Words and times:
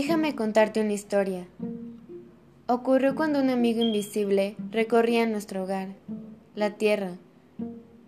Déjame 0.00 0.34
contarte 0.34 0.80
una 0.80 0.94
historia. 0.94 1.46
Ocurrió 2.66 3.14
cuando 3.14 3.38
un 3.38 3.50
amigo 3.50 3.82
invisible 3.82 4.56
recorría 4.70 5.26
nuestro 5.26 5.64
hogar, 5.64 5.88
la 6.54 6.70
tierra, 6.70 7.18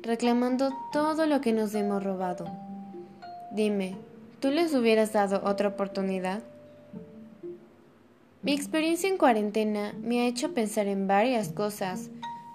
reclamando 0.00 0.70
todo 0.94 1.26
lo 1.26 1.42
que 1.42 1.52
nos 1.52 1.74
hemos 1.74 2.02
robado. 2.02 2.46
Dime, 3.52 3.96
¿tú 4.40 4.48
les 4.50 4.74
hubieras 4.74 5.12
dado 5.12 5.42
otra 5.44 5.68
oportunidad? 5.68 6.42
Mi 8.40 8.54
experiencia 8.54 9.10
en 9.10 9.18
cuarentena 9.18 9.92
me 10.00 10.22
ha 10.22 10.26
hecho 10.26 10.54
pensar 10.54 10.86
en 10.86 11.06
varias 11.06 11.50
cosas, 11.50 12.08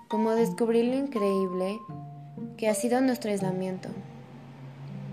como 0.07 0.31
descubrir 0.31 0.85
lo 0.85 0.97
increíble 0.97 1.77
que 2.57 2.67
ha 2.67 2.73
sido 2.73 2.99
nuestro 2.99 3.29
aislamiento 3.29 3.89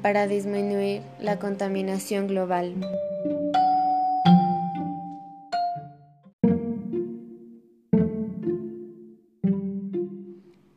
para 0.01 0.27
disminuir 0.27 1.03
la 1.21 1.39
contaminación 1.39 2.29
global. 2.29 2.77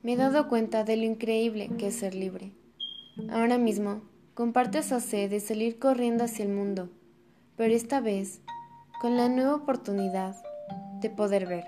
Me 0.10 0.14
he 0.14 0.18
dado 0.18 0.48
cuenta 0.48 0.84
de 0.84 0.98
lo 0.98 1.04
increíble 1.04 1.70
que 1.78 1.90
es 1.90 1.98
ser 1.98 2.16
libre. 2.16 2.52
Ahora 3.30 3.60
mismo 3.60 4.02
comparto 4.34 4.80
esa 4.80 5.02
sed 5.02 5.30
de 5.30 5.40
salir 5.40 5.78
corriendo 5.78 6.24
hacia 6.24 6.46
el 6.46 6.52
mundo, 6.52 6.90
pero 7.56 7.76
esta 7.76 8.02
vez 8.02 8.42
con 9.00 9.18
la 9.18 9.30
nueva 9.30 9.54
oportunidad 9.54 10.36
de 11.00 11.12
poder 11.12 11.46
ver. 11.46 11.66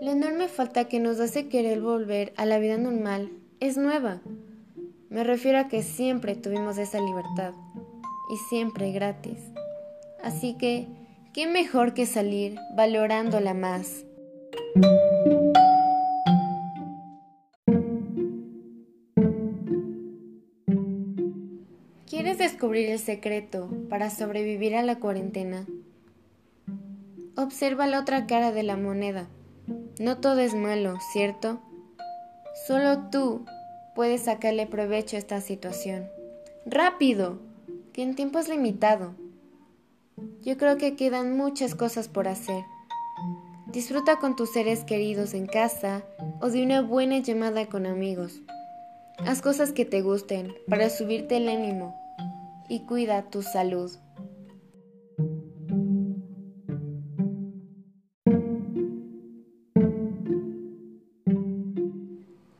La 0.00 0.10
enorme 0.10 0.48
falta 0.48 0.88
que 0.88 0.98
nos 0.98 1.20
hace 1.20 1.46
querer 1.46 1.80
volver 1.80 2.32
a 2.36 2.46
la 2.46 2.58
vida 2.58 2.78
normal 2.78 3.30
es 3.60 3.76
nueva. 3.76 4.20
Me 5.10 5.22
refiero 5.22 5.58
a 5.58 5.68
que 5.68 5.84
siempre 5.84 6.34
tuvimos 6.34 6.78
esa 6.78 7.00
libertad 7.00 7.52
y 8.28 8.36
siempre 8.48 8.90
gratis. 8.90 9.38
Así 10.20 10.56
que, 10.58 10.88
¿qué 11.32 11.46
mejor 11.46 11.94
que 11.94 12.06
salir 12.06 12.58
valorándola 12.74 13.54
más? 13.54 14.04
Descubrir 22.58 22.90
el 22.90 22.98
secreto 22.98 23.68
para 23.88 24.10
sobrevivir 24.10 24.74
a 24.74 24.82
la 24.82 24.98
cuarentena? 24.98 25.64
Observa 27.36 27.86
la 27.86 28.00
otra 28.00 28.26
cara 28.26 28.50
de 28.50 28.64
la 28.64 28.76
moneda. 28.76 29.28
No 30.00 30.18
todo 30.18 30.40
es 30.40 30.56
malo, 30.56 30.98
¿cierto? 31.12 31.60
Solo 32.66 33.10
tú 33.12 33.44
puedes 33.94 34.22
sacarle 34.22 34.66
provecho 34.66 35.14
a 35.14 35.20
esta 35.20 35.40
situación. 35.40 36.08
¡Rápido! 36.66 37.38
Que 37.92 38.02
en 38.02 38.16
tiempo 38.16 38.40
es 38.40 38.48
limitado. 38.48 39.14
Yo 40.42 40.56
creo 40.56 40.78
que 40.78 40.96
quedan 40.96 41.36
muchas 41.36 41.76
cosas 41.76 42.08
por 42.08 42.26
hacer. 42.26 42.64
Disfruta 43.68 44.16
con 44.16 44.34
tus 44.34 44.50
seres 44.50 44.82
queridos 44.82 45.32
en 45.32 45.46
casa 45.46 46.02
o 46.40 46.48
de 46.48 46.64
una 46.64 46.82
buena 46.82 47.18
llamada 47.18 47.66
con 47.66 47.86
amigos. 47.86 48.42
Haz 49.18 49.42
cosas 49.42 49.70
que 49.70 49.84
te 49.84 50.02
gusten 50.02 50.56
para 50.68 50.90
subirte 50.90 51.36
el 51.36 51.48
ánimo 51.48 52.07
y 52.68 52.80
cuida 52.80 53.30
tu 53.30 53.42
salud. 53.42 53.90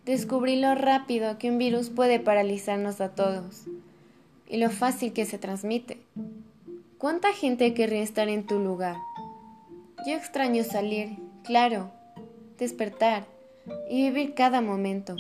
Descubrí 0.05 0.57
lo 0.57 0.75
rápido 0.75 1.39
que 1.39 1.51
un 1.51 1.59
virus 1.59 1.91
puede 1.91 2.19
paralizarnos 2.19 3.01
a 3.01 3.15
todos 3.15 3.67
y 4.49 4.57
lo 4.57 4.71
fácil 4.71 5.13
que 5.13 5.27
se 5.27 5.39
transmite. 5.39 5.99
¿Cuánta 6.97 7.33
gente 7.33 7.75
querría 7.75 8.03
estar 8.03 8.29
en 8.29 8.47
tu 8.47 8.59
lugar? 8.59 8.97
Yo 10.07 10.15
extraño 10.15 10.65
salir, 10.65 11.19
claro, 11.45 11.93
despertar 12.59 13.27
y 13.91 14.11
vivir 14.11 14.35
cada 14.35 14.61
momento 14.61 15.15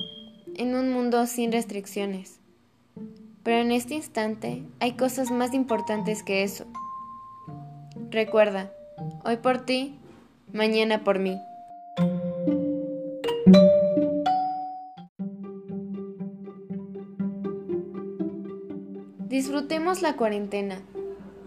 en 0.56 0.74
un 0.74 0.90
mundo 0.90 1.26
sin 1.26 1.52
restricciones. 1.52 2.40
Pero 3.48 3.60
en 3.62 3.72
este 3.72 3.94
instante 3.94 4.62
hay 4.78 4.92
cosas 4.92 5.30
más 5.30 5.54
importantes 5.54 6.22
que 6.22 6.42
eso. 6.42 6.66
Recuerda, 8.10 8.70
hoy 9.24 9.38
por 9.38 9.64
ti, 9.64 9.98
mañana 10.52 11.02
por 11.02 11.18
mí. 11.18 11.40
Disfrutemos 19.20 20.02
la 20.02 20.14
cuarentena. 20.16 20.82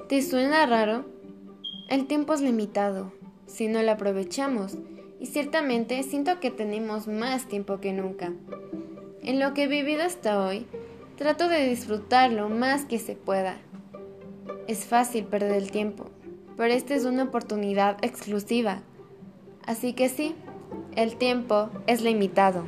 ¿Te 0.09 0.23
suena 0.23 0.65
raro? 0.65 1.05
El 1.87 2.07
tiempo 2.07 2.33
es 2.33 2.41
limitado, 2.41 3.13
si 3.45 3.67
no 3.67 3.83
lo 3.83 3.91
aprovechamos, 3.91 4.75
y 5.19 5.27
ciertamente 5.27 6.01
siento 6.01 6.39
que 6.39 6.49
tenemos 6.49 7.07
más 7.07 7.45
tiempo 7.47 7.79
que 7.79 7.93
nunca. 7.93 8.33
En 9.21 9.39
lo 9.39 9.53
que 9.53 9.65
he 9.65 9.67
vivido 9.67 10.01
hasta 10.01 10.43
hoy, 10.43 10.65
trato 11.21 11.49
de 11.49 11.67
disfrutar 11.69 12.31
lo 12.31 12.49
más 12.49 12.85
que 12.85 12.97
se 12.97 13.15
pueda. 13.15 13.57
Es 14.67 14.85
fácil 14.85 15.25
perder 15.25 15.51
el 15.51 15.69
tiempo, 15.69 16.09
pero 16.57 16.73
esta 16.73 16.95
es 16.95 17.05
una 17.05 17.25
oportunidad 17.25 18.03
exclusiva. 18.03 18.81
Así 19.67 19.93
que 19.93 20.09
sí, 20.09 20.33
el 20.95 21.17
tiempo 21.17 21.69
es 21.85 22.01
limitado. 22.01 22.65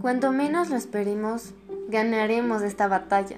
Cuanto 0.00 0.32
menos 0.32 0.70
lo 0.70 0.76
esperemos, 0.76 1.54
ganaremos 1.86 2.62
esta 2.62 2.88
batalla. 2.88 3.36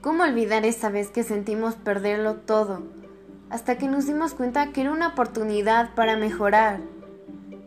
¿Cómo 0.00 0.24
olvidar 0.24 0.66
esa 0.66 0.90
vez 0.90 1.10
que 1.10 1.22
sentimos 1.22 1.76
perderlo 1.76 2.38
todo? 2.38 2.82
Hasta 3.50 3.76
que 3.76 3.88
nos 3.88 4.06
dimos 4.06 4.34
cuenta 4.34 4.72
que 4.72 4.82
era 4.82 4.92
una 4.92 5.08
oportunidad 5.08 5.94
para 5.94 6.16
mejorar. 6.16 6.80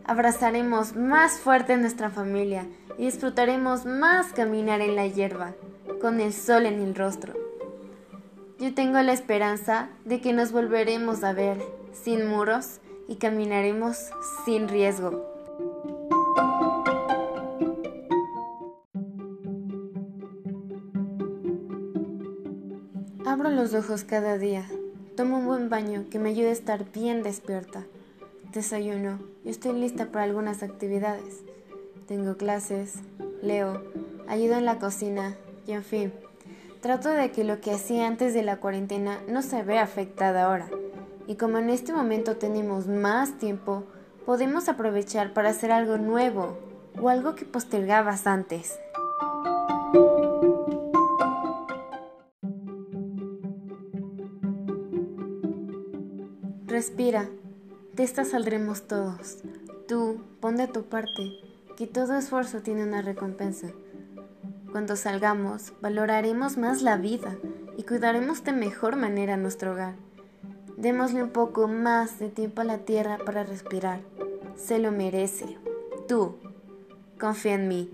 Abrazaremos 0.04 0.96
más 0.96 1.38
fuerte 1.38 1.74
a 1.74 1.76
nuestra 1.76 2.10
familia 2.10 2.66
y 2.98 3.04
disfrutaremos 3.06 3.84
más 3.84 4.32
caminar 4.32 4.80
en 4.80 4.96
la 4.96 5.06
hierba, 5.06 5.54
con 6.00 6.20
el 6.20 6.32
sol 6.32 6.66
en 6.66 6.80
el 6.80 6.94
rostro. 6.94 7.34
Yo 8.58 8.74
tengo 8.74 9.00
la 9.02 9.12
esperanza 9.12 9.88
de 10.04 10.20
que 10.20 10.32
nos 10.32 10.52
volveremos 10.52 11.22
a 11.22 11.32
ver 11.32 11.62
sin 11.92 12.26
muros 12.26 12.80
y 13.08 13.16
caminaremos 13.16 14.10
sin 14.44 14.68
riesgo. 14.68 15.30
Abro 23.26 23.50
los 23.50 23.74
ojos 23.74 24.04
cada 24.04 24.38
día 24.38 24.64
Tomo 25.16 25.38
un 25.38 25.46
buen 25.46 25.68
baño 25.68 26.06
que 26.10 26.18
me 26.18 26.30
ayude 26.30 26.48
a 26.48 26.52
estar 26.52 26.90
bien 26.90 27.22
despierta. 27.22 27.84
Desayuno 28.52 29.20
y 29.44 29.50
estoy 29.50 29.72
lista 29.74 30.06
para 30.06 30.24
algunas 30.24 30.64
actividades. 30.64 31.44
Tengo 32.08 32.36
clases, 32.36 32.94
leo, 33.40 33.80
ayudo 34.26 34.56
en 34.56 34.64
la 34.64 34.80
cocina 34.80 35.36
y 35.68 35.72
en 35.72 35.84
fin, 35.84 36.12
trato 36.80 37.10
de 37.10 37.30
que 37.30 37.44
lo 37.44 37.60
que 37.60 37.70
hacía 37.70 38.08
antes 38.08 38.34
de 38.34 38.42
la 38.42 38.56
cuarentena 38.56 39.20
no 39.28 39.42
se 39.42 39.62
vea 39.62 39.84
afectada 39.84 40.46
ahora. 40.46 40.68
Y 41.28 41.36
como 41.36 41.58
en 41.58 41.70
este 41.70 41.92
momento 41.92 42.36
tenemos 42.36 42.88
más 42.88 43.38
tiempo, 43.38 43.84
podemos 44.26 44.68
aprovechar 44.68 45.32
para 45.32 45.50
hacer 45.50 45.70
algo 45.70 45.96
nuevo 45.96 46.58
o 47.00 47.08
algo 47.08 47.36
que 47.36 47.44
postergabas 47.44 48.26
antes. 48.26 48.80
Respira, 56.74 57.28
de 57.92 58.02
esta 58.02 58.24
saldremos 58.24 58.88
todos. 58.88 59.38
Tú, 59.86 60.18
pon 60.40 60.56
de 60.56 60.66
tu 60.66 60.82
parte, 60.82 61.30
que 61.76 61.86
todo 61.86 62.18
esfuerzo 62.18 62.62
tiene 62.62 62.82
una 62.82 63.00
recompensa. 63.00 63.68
Cuando 64.72 64.96
salgamos, 64.96 65.72
valoraremos 65.80 66.58
más 66.58 66.82
la 66.82 66.96
vida 66.96 67.36
y 67.76 67.84
cuidaremos 67.84 68.42
de 68.42 68.54
mejor 68.54 68.96
manera 68.96 69.36
nuestro 69.36 69.70
hogar. 69.70 69.94
Démosle 70.76 71.22
un 71.22 71.30
poco 71.30 71.68
más 71.68 72.18
de 72.18 72.28
tiempo 72.28 72.62
a 72.62 72.64
la 72.64 72.78
tierra 72.78 73.18
para 73.24 73.44
respirar. 73.44 74.00
Se 74.56 74.80
lo 74.80 74.90
merece. 74.90 75.56
Tú, 76.08 76.38
confía 77.20 77.54
en 77.54 77.68
mí. 77.68 77.90